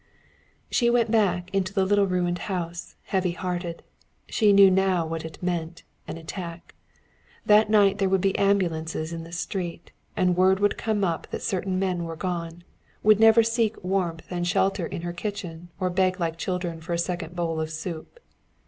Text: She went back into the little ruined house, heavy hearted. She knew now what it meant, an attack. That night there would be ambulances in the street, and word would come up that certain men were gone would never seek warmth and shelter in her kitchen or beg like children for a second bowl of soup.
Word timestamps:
She 0.71 0.89
went 0.89 1.11
back 1.11 1.53
into 1.53 1.75
the 1.75 1.85
little 1.85 2.07
ruined 2.07 2.39
house, 2.49 2.95
heavy 3.03 3.33
hearted. 3.33 3.83
She 4.27 4.51
knew 4.51 4.71
now 4.71 5.05
what 5.05 5.23
it 5.23 5.43
meant, 5.43 5.83
an 6.07 6.17
attack. 6.17 6.73
That 7.45 7.69
night 7.69 7.99
there 7.99 8.09
would 8.09 8.19
be 8.19 8.35
ambulances 8.35 9.13
in 9.13 9.23
the 9.23 9.31
street, 9.31 9.91
and 10.17 10.35
word 10.35 10.59
would 10.59 10.75
come 10.75 11.03
up 11.03 11.27
that 11.29 11.43
certain 11.43 11.77
men 11.77 12.03
were 12.05 12.15
gone 12.15 12.63
would 13.03 13.19
never 13.19 13.43
seek 13.43 13.77
warmth 13.83 14.25
and 14.31 14.47
shelter 14.47 14.87
in 14.87 15.03
her 15.03 15.13
kitchen 15.13 15.69
or 15.79 15.91
beg 15.91 16.19
like 16.19 16.35
children 16.35 16.81
for 16.81 16.93
a 16.93 16.97
second 16.97 17.35
bowl 17.35 17.61
of 17.61 17.69
soup. 17.69 18.19